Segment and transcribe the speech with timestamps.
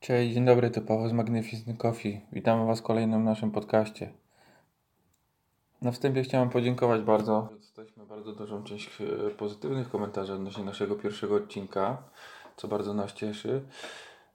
[0.00, 2.20] Cześć, dzień dobry, to Paweł z Magnificent Coffee.
[2.32, 4.12] Witamy Was w kolejnym naszym podcaście.
[5.82, 7.48] Na wstępie chciałem podziękować bardzo.
[7.60, 12.02] Dostaliśmy bardzo dużą część e, pozytywnych komentarzy odnośnie naszego pierwszego odcinka,
[12.56, 13.64] co bardzo nas cieszy.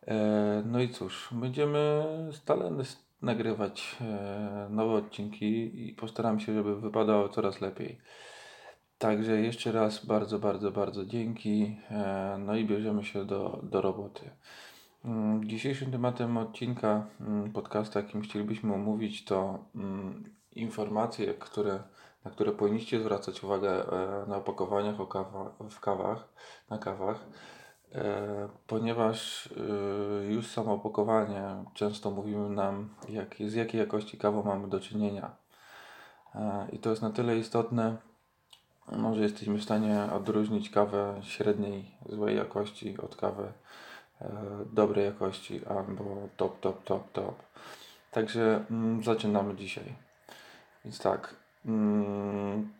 [0.10, 2.71] E, no i cóż, będziemy stale
[3.21, 8.02] nagrywać e, nowe odcinki i postaramy się, żeby wypadało coraz lepiej.
[8.98, 11.77] Także jeszcze raz bardzo, bardzo, bardzo dzięki.
[12.40, 14.30] No i bierzemy się do, do roboty.
[15.05, 21.84] Mm, dzisiejszym tematem odcinka mm, podcasta, jakim chcielibyśmy omówić, to mm, informacje, które,
[22.26, 26.30] na które powinniście zwracać uwagę e, na opakowaniach o kawa, w kawach,
[26.70, 27.59] na kawach, e,
[28.67, 31.43] ponieważ e, już samo opakowanie
[31.73, 35.31] często mówimy nam, jak, z jakiej jakości kawą mamy do czynienia.
[36.72, 37.97] I to jest na tyle istotne,
[38.91, 43.53] no, że jesteśmy w stanie odróżnić kawę średniej, złej jakości od kawy
[44.21, 47.36] E, dobrej jakości albo top, top, top, top.
[48.11, 49.95] Także mm, zaczynamy dzisiaj.
[50.86, 51.36] Więc tak.
[51.66, 52.73] Mm,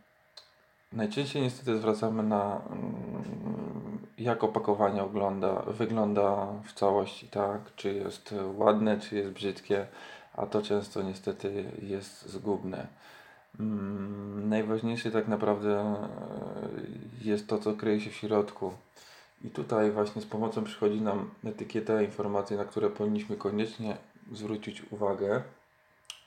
[0.94, 3.89] najczęściej niestety zwracamy na mm,
[4.20, 7.76] jak opakowanie ogląda, wygląda w całości, tak?
[7.76, 9.88] Czy jest ładne, czy jest brzydkie,
[10.34, 12.88] a to często niestety jest zgubne.
[13.60, 16.08] Mm, najważniejsze tak naprawdę e,
[17.22, 18.74] jest to, co kryje się w środku.
[19.44, 23.98] I tutaj właśnie z pomocą przychodzi nam etykieta, informacje, na które powinniśmy koniecznie
[24.32, 25.42] zwrócić uwagę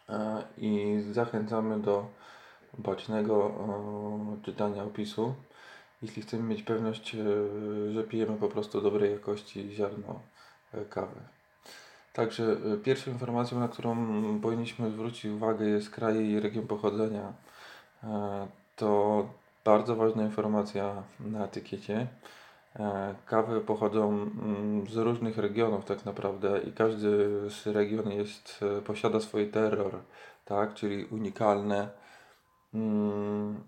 [0.08, 2.06] e, i zachęcamy do
[2.78, 3.52] bacznego
[4.42, 5.34] czytania opisu,
[6.02, 7.18] jeśli chcemy mieć pewność, e,
[7.92, 10.20] że pijemy po prostu dobrej jakości ziarno
[10.74, 11.20] e, kawy.
[12.12, 13.96] Także pierwszą informacją, na którą
[14.40, 17.32] powinniśmy zwrócić uwagę jest kraj i region pochodzenia.
[18.76, 19.26] To
[19.64, 22.06] bardzo ważna informacja na etykiecie.
[22.78, 28.82] E, kawy pochodzą mm, z różnych regionów tak naprawdę i każdy z region jest, e,
[28.82, 29.98] posiada swój terror,
[30.44, 31.88] tak, czyli unikalne,
[32.74, 33.60] um,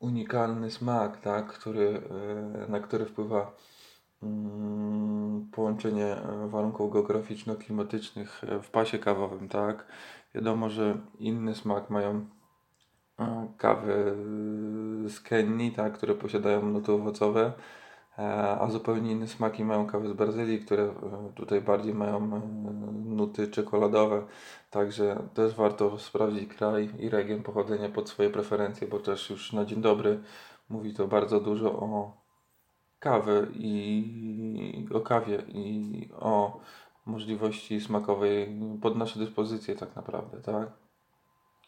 [0.00, 2.02] unikalny smak, tak, który,
[2.68, 3.56] e, na który wpływa
[4.22, 6.16] um, połączenie
[6.46, 9.86] warunków geograficzno-klimatycznych w pasie kawowym, tak.
[10.34, 12.26] Wiadomo, że inny smak mają
[13.58, 14.14] kawy
[15.08, 17.89] z Kenii, tak, które posiadają nuty owocowe, E,
[18.60, 20.92] a zupełnie inne smaki mają kawy z Brazylii, które e,
[21.34, 22.40] tutaj bardziej mają e,
[23.04, 24.22] nuty czekoladowe.
[24.70, 29.64] Także też warto sprawdzić kraj i region pochodzenia pod swoje preferencje, bo też już na
[29.64, 30.20] dzień dobry
[30.68, 32.12] mówi to bardzo dużo o
[32.98, 36.60] kawy i o kawie i o
[37.06, 40.68] możliwości smakowej pod nasze dyspozycje tak naprawdę, tak?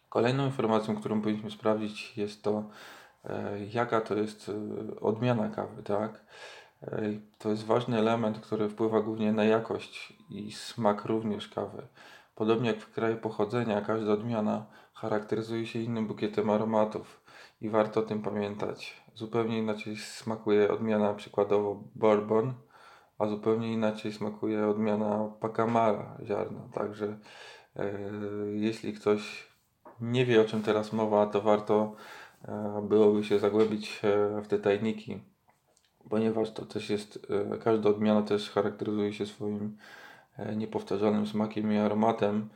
[0.08, 2.64] Kolejną informacją, którą powinniśmy sprawdzić jest to,
[3.24, 6.24] E, jaka to jest e, odmiana kawy, tak?
[6.82, 7.02] E,
[7.38, 11.86] to jest ważny element, który wpływa głównie na jakość i smak również kawy.
[12.34, 17.20] Podobnie jak w kraju pochodzenia, każda odmiana charakteryzuje się innym bukietem aromatów
[17.60, 19.02] i warto o tym pamiętać.
[19.14, 22.54] Zupełnie inaczej smakuje odmiana przykładowo bourbon,
[23.18, 26.60] a zupełnie inaczej smakuje odmiana pacamara ziarna.
[26.74, 27.18] Także
[28.54, 29.48] jeśli ktoś
[30.00, 31.94] nie wie o czym teraz mowa, to warto
[32.82, 35.20] byłoby się zagłębić e, w te tajniki,
[36.10, 39.76] ponieważ to też jest, e, każda odmiana też charakteryzuje się swoim
[40.56, 42.48] niepowtarzalnym smakiem i aromatem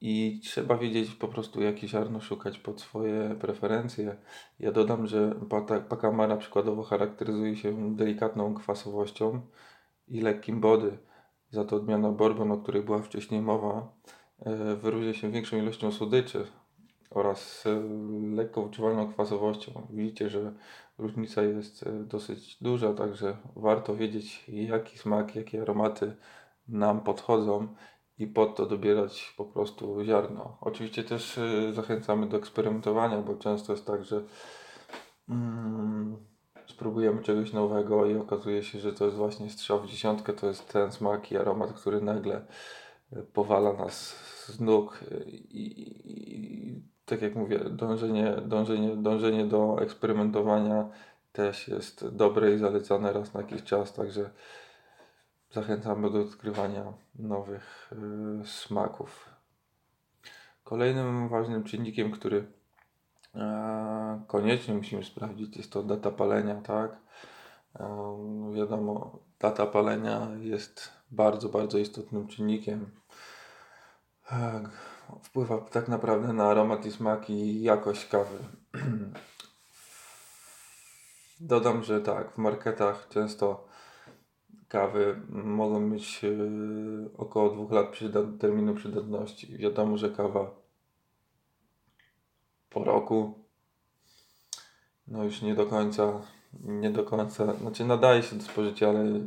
[0.00, 4.16] i trzeba wiedzieć po prostu jakie ziarno szukać pod swoje preferencje.
[4.60, 5.34] Ja dodam, że
[5.88, 9.40] pakamara przykładowo charakteryzuje się delikatną kwasowością
[10.08, 10.98] i lekkim body.
[11.50, 13.92] Za to odmiana bourbon, o której była wcześniej mowa,
[14.82, 16.46] wyróżnia się większą ilością słodyczy,
[17.14, 17.82] oraz e,
[18.36, 19.86] lekko wyczuwalną kwasowością.
[19.90, 20.52] Widzicie, że
[20.98, 26.16] różnica jest e, dosyć duża, także warto wiedzieć jaki smak, jakie aromaty
[26.68, 27.68] nam podchodzą
[28.18, 30.58] i pod to dobierać po prostu ziarno.
[30.60, 34.22] Oczywiście też e, zachęcamy do eksperymentowania, bo często jest tak, że
[35.28, 36.16] mm,
[36.66, 40.72] spróbujemy czegoś nowego i okazuje się, że to jest właśnie strzał w dziesiątkę, to jest
[40.72, 42.46] ten smak i aromat, który nagle
[43.32, 44.14] powala nas
[44.46, 50.88] z nóg i, i tak jak mówię, dążenie, dążenie, dążenie do eksperymentowania
[51.32, 54.30] też jest dobre i zalecane raz na jakiś czas, także
[55.50, 57.92] zachęcamy do odkrywania nowych
[58.42, 59.32] y, smaków.
[60.64, 62.46] Kolejnym ważnym czynnikiem, który
[63.34, 66.96] e, koniecznie musimy sprawdzić, jest to data palenia, tak?
[67.80, 68.16] E,
[68.54, 72.90] wiadomo, data palenia jest bardzo, bardzo istotnym czynnikiem
[74.32, 74.62] e,
[75.22, 78.38] wpływa tak naprawdę na aromat i smak i jakość kawy.
[81.40, 83.68] Dodam, że tak, w marketach często
[84.68, 86.28] kawy mogą mieć e,
[87.18, 89.58] około dwóch lat przydat terminu przydatności.
[89.58, 90.50] Wiadomo, że kawa
[92.70, 93.34] po roku
[95.06, 96.22] no już nie do końca,
[96.52, 99.18] nie do końca, znaczy nadaje się do spożycia, ale e,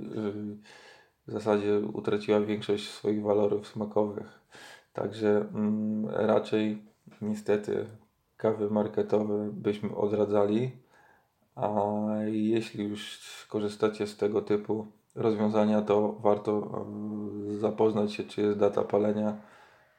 [1.27, 4.39] w zasadzie utraciła większość swoich walorów smakowych.
[4.95, 6.81] Także mm, raczej
[7.21, 7.85] niestety
[8.37, 10.71] kawy marketowe byśmy odradzali.
[11.55, 11.71] A
[12.25, 13.19] jeśli już
[13.49, 16.85] korzystacie z tego typu rozwiązania, to warto
[17.59, 19.37] zapoznać się, czy jest data palenia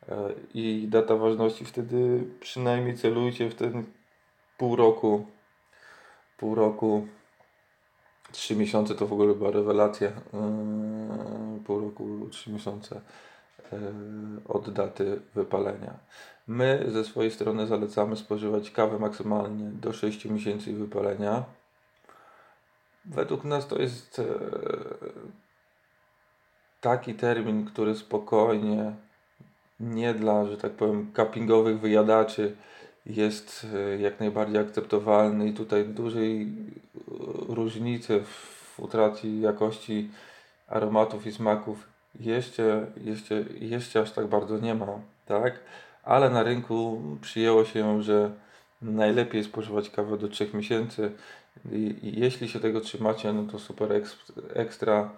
[0.09, 1.65] e, i data ważności.
[1.65, 3.85] Wtedy przynajmniej celujcie w ten
[4.59, 5.27] pół roku,
[6.39, 7.07] pół roku,
[8.33, 10.09] trzy miesiące to w ogóle była rewelacja.
[10.09, 13.36] E, pół roku, trzy miesiące e,
[14.49, 15.95] od daty wypalenia.
[16.47, 21.45] My ze swojej strony zalecamy spożywać kawę maksymalnie do 6 miesięcy wypalenia.
[23.05, 24.25] Według nas to jest e,
[26.81, 28.93] taki termin, który spokojnie,
[29.81, 32.57] nie dla, że tak powiem, cuppingowych wyjadaczy
[33.07, 36.53] jest e, jak najbardziej akceptowalny i tutaj dużej
[37.49, 40.11] różnicy w utracie jakości
[40.69, 45.61] aromatów i smaków jeszcze, jeszcze, jeszcze aż tak bardzo nie ma, tak?
[46.03, 48.31] Ale na rynku przyjęło się, że
[48.83, 51.13] najlepiej spożywać kawę do 3 miesięcy
[51.73, 53.89] i, i jeśli się tego trzymacie, no to super
[54.55, 55.11] ekstra.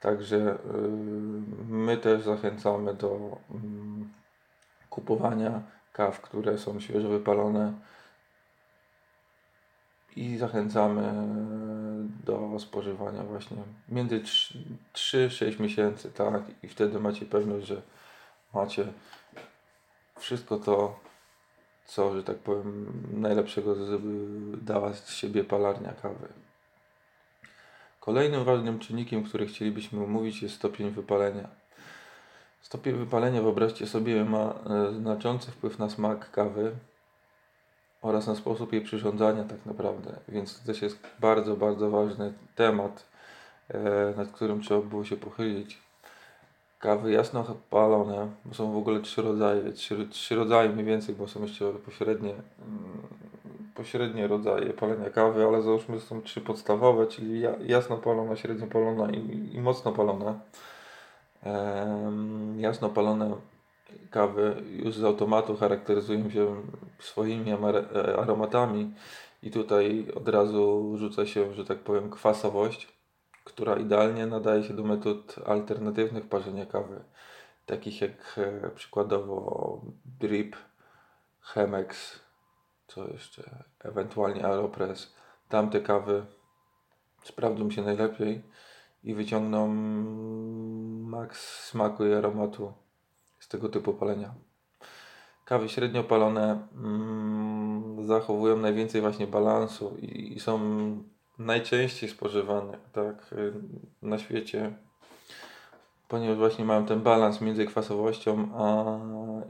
[0.00, 0.90] Także yy,
[1.68, 3.58] my też zachęcamy do yy,
[4.90, 5.62] kupowania
[5.92, 7.72] kaw, które są świeżo wypalone
[10.16, 11.12] i zachęcamy
[12.24, 13.56] do spożywania właśnie
[13.88, 14.22] między
[14.94, 17.82] 3-6 miesięcy, tak, i wtedy macie pewność, że
[18.54, 18.86] macie
[20.18, 20.98] wszystko to,
[21.86, 23.76] co, że tak powiem, najlepszego
[24.62, 26.28] dała z siebie palarnia kawy.
[28.00, 31.48] Kolejnym ważnym czynnikiem, który chcielibyśmy omówić jest stopień wypalenia.
[32.62, 36.76] Stopień wypalenia, wyobraźcie sobie, ma e, znaczący wpływ na smak kawy
[38.02, 43.04] oraz na sposób jej przyrządzania tak naprawdę, więc to też jest bardzo, bardzo ważny temat,
[43.68, 45.78] e, nad którym trzeba było się pochylić
[46.78, 51.28] kawy jasno palone, bo są w ogóle trzy rodzaje, trzy, trzy rodzaje mniej więcej, bo
[51.28, 52.42] są jeszcze pośrednie, mm,
[53.74, 59.50] pośrednie rodzaje palenia kawy, ale załóżmy, są trzy podstawowe, czyli jasno palona, średnio palona i,
[59.54, 60.34] i mocno palona.
[61.42, 63.34] Ehm, jasno palone
[64.10, 66.62] kawy już z automatu charakteryzują się
[66.98, 67.52] swoimi
[68.18, 68.94] aromatami.
[69.42, 73.00] I tutaj od razu rzuca się, że tak powiem, kwasowość
[73.44, 77.04] która idealnie nadaje się do metod alternatywnych parzenia kawy,
[77.66, 79.80] takich jak e, przykładowo
[80.20, 80.56] drip,
[81.40, 82.20] Chemex,
[82.86, 85.14] co jeszcze, ewentualnie Aeropress.
[85.48, 86.26] Tamte kawy
[87.24, 88.42] sprawdzą się najlepiej
[89.04, 89.68] i wyciągną
[91.06, 92.72] maks smaku i aromatu
[93.50, 94.34] tego typu palenia.
[95.44, 100.60] Kawy średnio palone mm, zachowują najwięcej właśnie balansu i, i są
[101.38, 103.34] najczęściej spożywane tak,
[104.02, 104.72] na świecie,
[106.08, 108.84] ponieważ właśnie mają ten balans między kwasowością a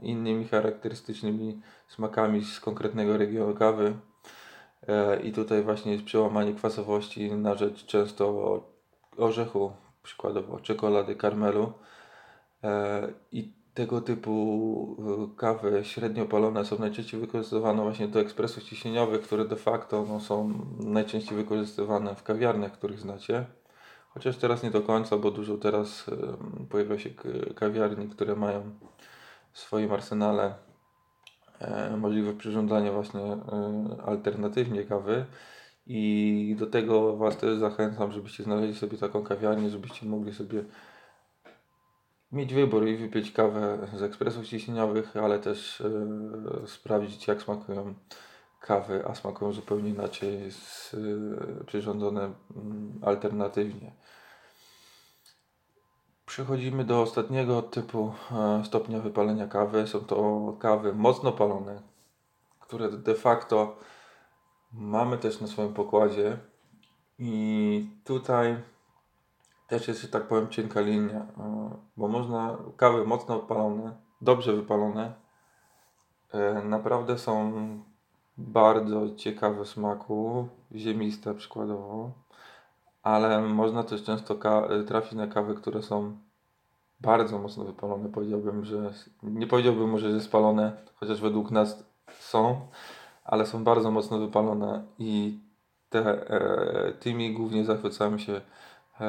[0.01, 3.93] innymi charakterystycznymi smakami z konkretnego regionu kawy.
[4.87, 8.59] E, I tutaj właśnie jest przełamanie kwasowości na rzecz często
[9.17, 9.71] orzechu,
[10.03, 11.73] przykładowo czekolady, karmelu.
[12.63, 14.97] E, I tego typu
[15.33, 20.19] y, kawy średnio palone są najczęściej wykorzystywane właśnie do ekspresów ciśnieniowych, które de facto no,
[20.19, 23.45] są najczęściej wykorzystywane w kawiarniach, których znacie.
[24.09, 27.09] Chociaż teraz nie do końca, bo dużo teraz y, pojawia się
[27.55, 28.61] kawiarni, które mają
[29.51, 30.53] w swoim arsenale
[31.93, 35.25] y, możliwość przyrządzania właśnie y, alternatywnie kawy.
[35.87, 40.63] I do tego Was też zachęcam, żebyście znaleźli sobie taką kawiarnię, żebyście mogli sobie
[42.31, 47.93] mieć wybór i wypić kawę z ekspresów ciśnieniowych, ale też e, sprawdzić jak smakują
[48.59, 53.91] kawy, a smakują zupełnie inaczej z, e, przyrządzone mm, alternatywnie.
[56.25, 59.87] Przechodzimy do ostatniego typu e, stopnia wypalenia kawy.
[59.87, 61.81] Są to kawy mocno palone,
[62.59, 63.77] które de facto
[64.73, 66.37] mamy też na swoim pokładzie.
[67.19, 68.57] I tutaj
[69.71, 75.13] też jest, że tak powiem, cienka linia, e, bo można kawy mocno wypalone, dobrze wypalone,
[76.31, 77.51] e, naprawdę są
[78.37, 82.11] bardzo ciekawe smaku, ziemiste przykładowo,
[83.03, 84.35] ale można też często
[84.87, 86.17] trafić na kawy, które są
[86.99, 88.09] bardzo mocno wypalone.
[88.09, 91.83] Powiedziałbym, że nie powiedziałbym może, że spalone, chociaż według nas
[92.19, 92.67] są,
[93.23, 95.39] ale są bardzo mocno wypalone i
[95.89, 98.41] te, e, tymi głównie zachwycają się e,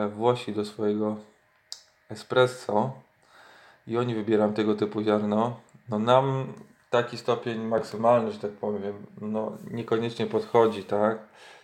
[0.09, 1.17] Włosi do swojego
[2.11, 2.93] espresso
[3.87, 5.61] i oni wybierają tego typu ziarno.
[5.89, 6.53] No nam
[6.91, 11.19] taki stopień maksymalny, że tak powiem, no niekoniecznie podchodzi, tak?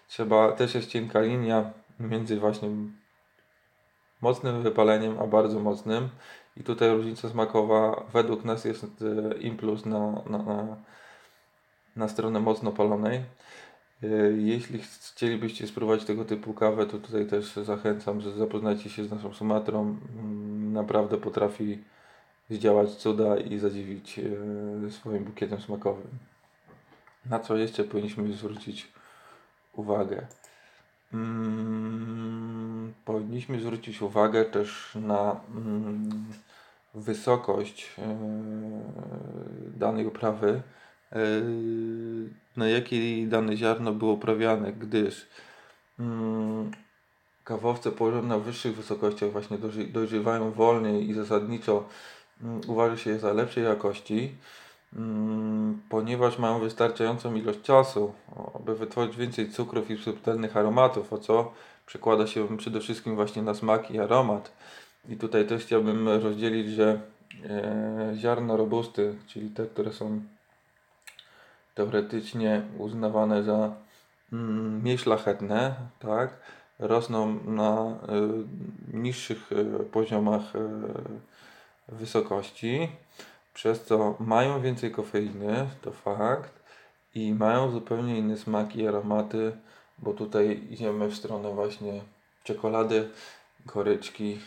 [0.09, 1.71] Trzeba, też jest cienka linia
[2.01, 2.69] między właśnie
[4.21, 6.09] mocnym wypaleniem, a bardzo mocnym.
[6.57, 10.77] I tutaj różnica smakowa według nas jest e, impuls na, na, na,
[11.97, 13.25] na stronę mocno palonej.
[14.03, 19.11] E, jeśli chcielibyście spróbować tego typu kawę, to tutaj też zachęcam, że zapoznajcie się z
[19.11, 19.97] naszą Sumatrą.
[20.19, 21.79] Mm, naprawdę potrafi
[22.51, 26.09] zdziałać cuda i zadziwić e, swoim bukietem smakowym.
[27.27, 28.93] Na co jeszcze powinniśmy zwrócić
[29.73, 30.27] uwagę?
[31.11, 36.27] Hmm, powinniśmy zwrócić uwagę też na hmm,
[36.95, 38.19] wysokość e,
[39.77, 40.63] danej uprawy,
[42.57, 45.27] na jakiej dane ziarno było uprawiane, gdyż
[45.97, 46.71] hmm,
[47.45, 49.59] kawowce położone na wyższych wysokościach właśnie
[49.93, 51.89] dojrzewają wolniej i zasadniczo
[52.43, 54.35] mm, uważa się je za lepszej jakości.
[54.97, 58.13] Mm, ponieważ mają wystarczającą ilość czasu,
[58.55, 61.53] aby wytworzyć więcej cukrów i subtelnych aromatów, o co
[61.87, 64.53] przekłada się przede wszystkim właśnie na smak i aromat.
[65.09, 67.01] I tutaj też chciałbym rozdzielić, że
[67.45, 70.21] e, ziarna robusty, czyli te, które są
[71.79, 73.75] teoretycznie uznawane za
[74.33, 76.41] mm, mniej szlachetne, tak,
[76.79, 77.99] rosną na
[78.93, 80.59] y, niższych y, poziomach y,
[81.89, 82.89] wysokości
[83.55, 86.63] przez co mają więcej kofeiny, to fakt,
[87.15, 89.57] i mają zupełnie inne smaki i aromaty,
[89.99, 92.01] bo tutaj idziemy w stronę właśnie
[92.45, 93.09] czekolady,
[93.67, 94.41] goryczki,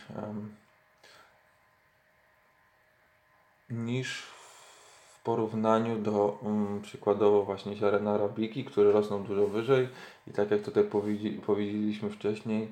[3.70, 4.32] niż
[5.24, 9.88] porównaniu do um, przykładowo właśnie ziaren arabiki, które rosną dużo wyżej
[10.26, 10.84] i tak jak tutaj
[11.46, 12.68] powiedzieliśmy wcześniej,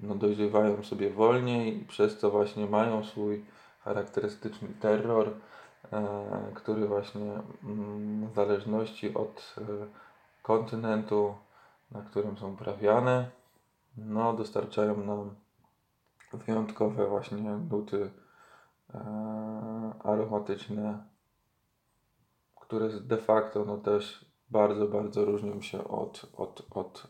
[0.00, 3.44] no dojrzewają sobie wolniej, przez co właśnie mają swój
[3.84, 5.30] charakterystyczny terror,
[5.92, 7.32] E, który właśnie
[7.64, 9.62] mm, w zależności od e,
[10.42, 11.34] kontynentu,
[11.90, 13.30] na którym są uprawiane,
[13.96, 15.34] no, dostarczają nam
[16.32, 18.10] wyjątkowe właśnie nuty
[18.94, 19.00] e,
[20.04, 21.04] aromatyczne,
[22.70, 27.06] które de facto no, też bardzo, bardzo różnią się od, od, od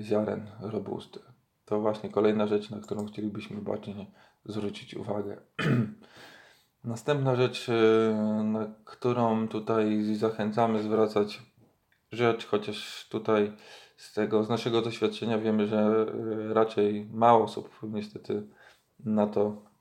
[0.00, 1.20] ziaren robusty.
[1.64, 4.10] To właśnie kolejna rzecz, na którą chcielibyśmy bardziej
[4.44, 5.40] zwrócić uwagę.
[6.84, 11.42] Następna rzecz, y, na którą tutaj zachęcamy zwracać
[12.12, 13.56] rzecz, chociaż tutaj
[13.96, 16.06] z tego, z naszego doświadczenia wiemy, że
[16.50, 18.46] y, raczej mało osób niestety
[19.04, 19.73] na to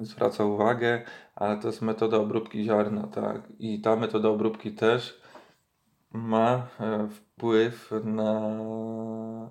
[0.00, 1.02] zwraca uwagę,
[1.34, 3.42] ale to jest metoda obróbki ziarna, tak.
[3.58, 5.20] I ta metoda obróbki też
[6.12, 8.40] ma e, wpływ na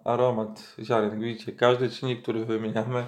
[0.04, 1.20] aromat ziaren.
[1.20, 3.08] Widzicie, każdy czynnik, który wymieniamy,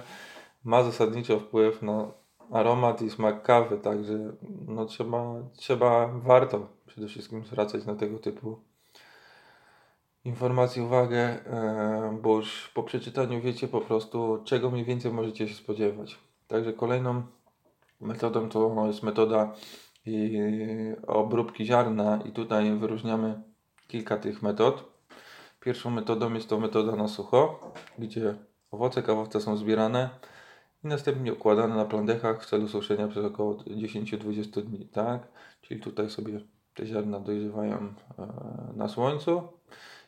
[0.64, 2.12] ma zasadniczo wpływ na
[2.50, 4.18] aromat i smak kawy, także
[4.66, 8.60] no trzeba, trzeba, warto przede wszystkim zwracać na tego typu
[10.24, 15.54] informacje uwagę, e, bo już po przeczytaniu wiecie po prostu, czego mniej więcej możecie się
[15.54, 16.18] spodziewać.
[16.52, 17.22] Także kolejną
[18.00, 19.54] metodą to jest metoda
[21.06, 23.42] obróbki ziarna i tutaj wyróżniamy
[23.88, 24.84] kilka tych metod.
[25.60, 28.34] Pierwszą metodą jest to metoda na sucho, gdzie
[28.70, 30.10] owoce kawowca są zbierane
[30.84, 35.28] i następnie układane na plandechach w celu suszenia przez około 10-20 dni, tak?
[35.60, 36.40] Czyli tutaj sobie
[36.74, 37.92] te ziarna dojrzewają e,
[38.76, 39.42] na słońcu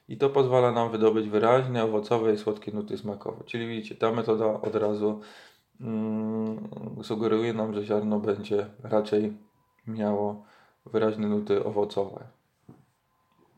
[0.09, 3.45] i to pozwala nam wydobyć wyraźne, owocowe i słodkie nuty smakowe.
[3.45, 5.21] Czyli widzicie, ta metoda od razu
[7.03, 9.37] sugeruje nam, że ziarno będzie raczej
[9.87, 10.45] miało
[10.87, 12.25] wyraźne nuty owocowe.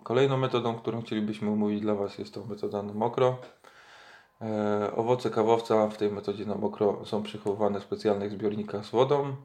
[0.02, 3.36] Kolejną metodą, którą chcielibyśmy omówić dla Was jest to metoda na mokro.
[4.42, 9.36] E, owoce kawowca w tej metodzie na mokro są przechowywane w specjalnych zbiornikach z wodą.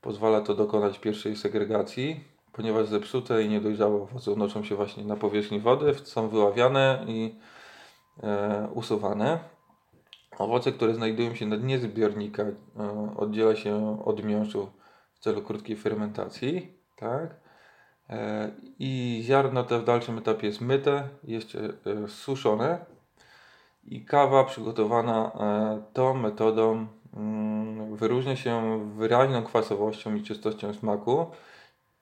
[0.00, 5.60] Pozwala to dokonać pierwszej segregacji, ponieważ zepsute i niedojrzałe owoce unoszą się właśnie na powierzchni
[5.60, 7.34] wody, są wyławiane i
[8.22, 9.57] e, usuwane.
[10.38, 12.54] Owoce, które znajdują się na dnie zbiornika, e,
[13.16, 14.70] oddziela się od miąższu
[15.14, 16.72] w celu krótkiej fermentacji.
[16.96, 17.40] Tak?
[18.10, 22.86] E, I ziarno te w dalszym etapie jest myte, jeszcze e, suszone
[23.84, 25.32] i kawa przygotowana
[25.92, 31.26] tą metodą mm, wyróżnia się wyraźną kwasowością i czystością smaku.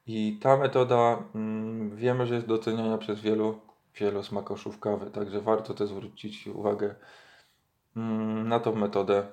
[0.06, 3.60] I ta metoda mm, wiemy, że jest doceniana przez wielu,
[4.00, 6.94] wielu smakoszów kawy, także warto też zwrócić uwagę
[8.44, 9.26] na tą metodę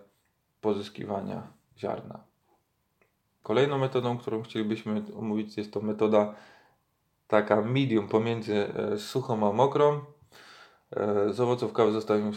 [0.61, 2.23] pozyskiwania ziarna.
[3.43, 6.35] Kolejną metodą, którą chcielibyśmy omówić, jest to metoda
[7.27, 10.01] taka medium pomiędzy e, suchą a mokrą.
[10.91, 12.31] E, z owoców kawy zostaje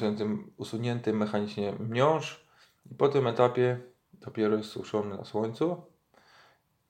[0.57, 2.47] usunięty mechanicznie miąższ
[2.91, 3.81] i po tym etapie
[4.13, 5.83] dopiero jest suszony na słońcu.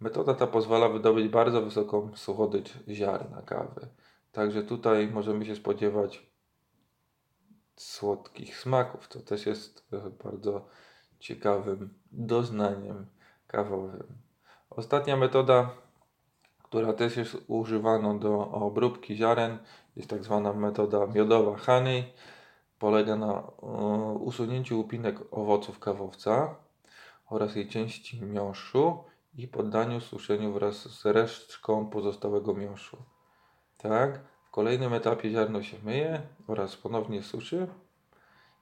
[0.00, 3.88] Metoda ta pozwala wydobyć bardzo wysoką suchodycz ziarna kawy.
[4.32, 6.26] Także tutaj możemy się spodziewać
[7.76, 9.88] słodkich smaków, co też jest
[10.24, 10.66] bardzo
[11.18, 13.06] ciekawym doznaniem
[13.46, 14.18] kawowym.
[14.70, 15.70] Ostatnia metoda,
[16.62, 19.58] która też jest używana do obróbki ziaren,
[19.96, 22.12] jest tak zwana metoda miodowa honey.
[22.78, 23.40] Polega na
[24.20, 26.54] usunięciu łupinek owoców kawowca
[27.30, 29.04] oraz jej części miąższu
[29.34, 32.96] i poddaniu suszeniu wraz z resztką pozostałego miąższu.
[33.78, 34.20] Tak,
[34.56, 37.66] kolejnym etapie ziarno się myje oraz ponownie suszy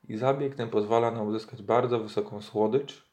[0.08, 3.04] i zabieg ten pozwala nam uzyskać bardzo wysoką słodycz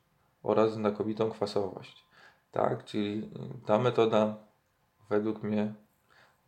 [0.43, 2.05] oraz znakomitą kwasowość.
[2.51, 3.29] Tak, czyli
[3.65, 4.35] ta metoda
[5.09, 5.73] według mnie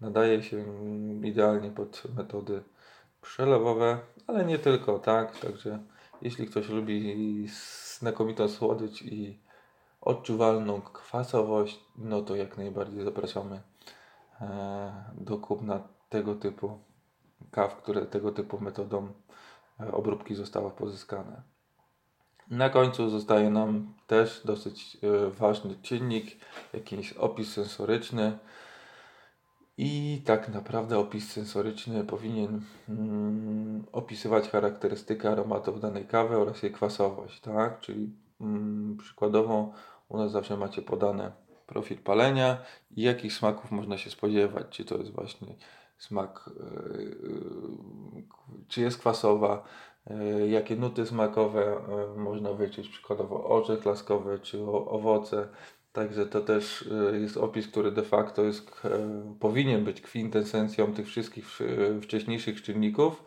[0.02, 0.66] nadaje się
[1.24, 2.64] idealnie pod metody
[3.22, 5.80] przelewowe, ale nie tylko, tak, także
[6.22, 7.48] jeśli ktoś lubi
[7.98, 9.40] znakomitą słodycz i
[10.02, 13.62] odczuwalną kwasowość, no to jak najbardziej zapraszamy
[14.42, 16.80] e, do kupna tego typu
[17.52, 19.08] kaw, które tego typu metodą
[19.80, 21.42] e, obróbki zostały pozyskane.
[22.50, 26.26] Na końcu zostaje nam też dosyć e, ważny czynnik,
[26.74, 28.38] jakiś opis sensoryczny.
[29.78, 37.42] I tak naprawdę opis sensoryczny powinien mm, opisywać charakterystykę aromatów danej kawy oraz jej kwasowość,
[37.42, 37.80] tak?
[37.80, 39.74] Czyli mm, przykładowo
[40.10, 41.32] u nas zawsze macie podane
[41.68, 42.58] profil palenia
[42.92, 44.66] i jakich smaków można się spodziewać.
[44.70, 45.56] Czy to jest właśnie
[46.04, 48.24] smak, yy,
[48.68, 49.64] czy jest kwasowa,
[50.10, 51.82] yy, jakie nuty smakowe
[52.18, 55.48] można wyczuć, przykładowo orzech laskowy czy owoce.
[55.94, 56.90] Także to też
[57.22, 58.82] jest opis, który de facto jest,
[59.40, 61.46] powinien być kwintesencją tych wszystkich
[62.02, 63.24] wcześniejszych czynników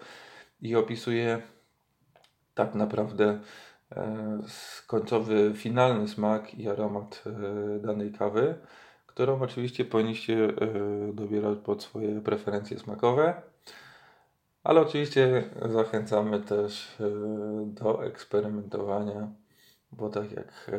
[0.61, 1.43] i opisuje
[2.55, 3.41] tak naprawdę
[3.93, 4.39] E,
[4.87, 8.55] końcowy, finalny smak i aromat e, danej kawy,
[9.17, 13.43] którą oczywiście powinniście e, dobierać pod swoje preferencje smakowe.
[14.65, 16.97] Ale oczywiście zachęcamy też
[17.65, 19.29] do eksperymentowania,
[19.93, 20.71] bo tak jak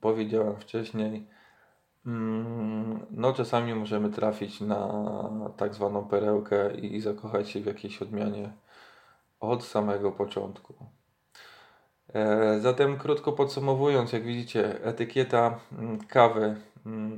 [0.00, 1.26] powiedziałem wcześniej,
[2.06, 5.04] mm, no czasami możemy trafić na
[5.56, 8.52] tak zwaną perełkę i zakochać się w jakiejś odmianie
[9.40, 10.74] od samego początku.
[12.14, 16.56] E, zatem krótko podsumowując, jak widzicie, etykieta mm, kawy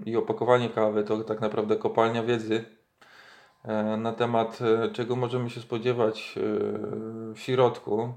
[0.07, 2.65] i opakowanie kawy to tak naprawdę kopalnia wiedzy
[3.65, 6.35] e, na temat e, czego możemy się spodziewać
[7.35, 8.13] w środku.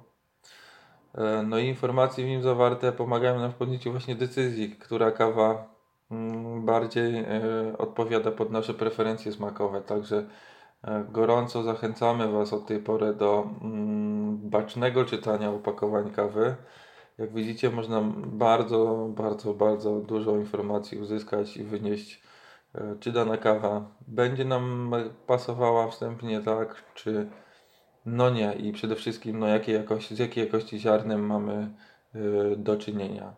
[1.48, 5.76] No i informacje w nim zawarte pomagają nam w podjęciu właśnie decyzji, która kawa
[6.12, 7.26] mm, bardziej
[7.78, 9.82] odpowiada pod nasze preferencje smakowe.
[9.82, 10.26] Także
[11.10, 13.50] gorąco zachęcamy Was od tej pory do
[14.34, 16.56] bacznego czytania opakowań kawy.
[17.18, 22.24] Jak widzicie, można bardzo, bardzo, bardzo dużo informacji uzyskać i wynieść,
[22.76, 24.92] e, czy dana kawa będzie nam
[25.28, 27.28] pasowała wstępnie, tak, czy
[28.06, 31.74] no nie i przede wszystkim no jakiej jakości, z jakiej jakości ziarnem mamy
[32.16, 33.34] e, do czynienia.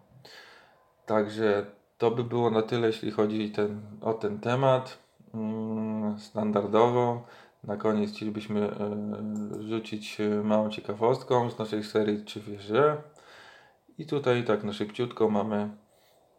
[1.06, 1.66] Także
[1.98, 4.98] to by było na tyle, jeśli chodzi ten, o ten temat.
[5.34, 7.26] Mm, standardowo
[7.64, 8.74] na koniec chcielibyśmy e,
[9.68, 12.72] rzucić małą ciekawostką z naszej serii Czy wiesz,
[13.98, 15.70] I tutaj tak na szybciutko mamy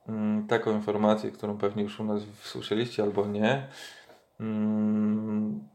[0.09, 3.66] mm, taką informację, którą pewnie już u nas słyszeliście albo nie.
[4.40, 5.69] Mm,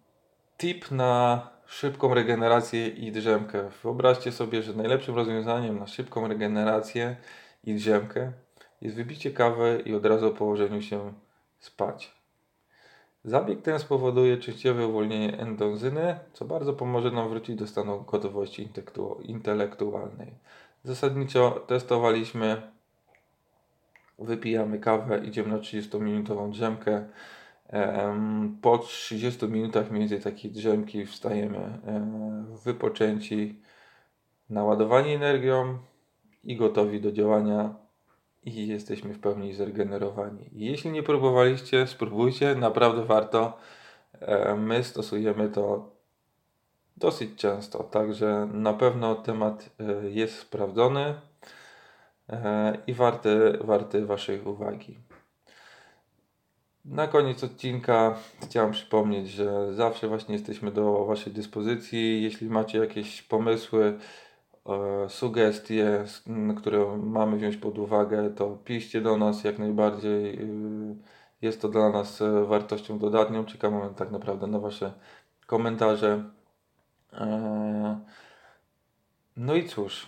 [0.58, 3.70] tip na szybką regenerację i drzemkę.
[3.84, 7.16] Wyobraźcie sobie, że najlepszym rozwiązaniem na szybką regenerację
[7.64, 8.32] i drzemkę
[8.82, 11.14] jest wybicie kawy i od razu po położeniu się
[11.60, 12.12] spać.
[13.26, 18.70] Zabieg ten spowoduje częściowe uwolnienie endozyny, co bardzo pomoże nam wrócić do stanu gotowości
[19.24, 20.34] intelektualnej.
[20.84, 22.62] Zasadniczo testowaliśmy,
[24.20, 27.08] wypijamy kawę, idziemy na 30-minutową drzemkę.
[28.62, 31.80] Po 30 minutach między takiej drzemki wstajemy
[32.64, 33.60] wypoczęci,
[34.50, 35.78] naładowani energią
[36.44, 37.76] i gotowi do działania
[38.44, 40.50] i jesteśmy w pełni zregenerowani.
[40.52, 43.58] Jeśli nie próbowaliście, spróbujcie, naprawdę warto.
[44.58, 45.92] My stosujemy to
[47.02, 51.14] dosyć często, także na pewno temat e, jest sprawdzony
[52.30, 54.98] e, i warty, warty Waszej uwagi.
[56.86, 62.24] Na koniec odcinka chciałem przypomnieć, że zawsze właśnie jesteśmy do Waszej dyspozycji.
[62.24, 63.98] Jeśli macie jakieś pomysły,
[64.66, 66.04] e, sugestie,
[66.58, 70.40] które mamy wziąć pod uwagę, to piszcie do nas jak najbardziej.
[71.42, 73.46] Jest to dla nas wartością dodatnią.
[73.46, 74.94] Czekamy tak naprawdę na Wasze
[75.48, 76.41] komentarze.
[77.14, 78.00] E,
[79.38, 80.08] No i cóż,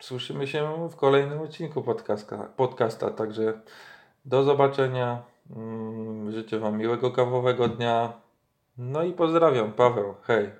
[0.00, 3.60] słyszymy się w kolejnym odcinku podcasta, podcasta także
[4.24, 5.22] do zobaczenia.
[5.56, 8.12] Mm, Życzę Wam miłego kawowego dnia.
[8.78, 10.14] No i pozdrawiam, Paweł.
[10.22, 10.50] Hej.